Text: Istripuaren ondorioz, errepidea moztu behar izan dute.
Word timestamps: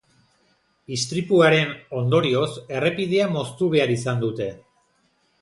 Istripuaren 0.95 1.75
ondorioz, 1.99 2.47
errepidea 2.79 3.29
moztu 3.37 3.71
behar 3.77 3.95
izan 3.99 4.27
dute. 4.27 4.51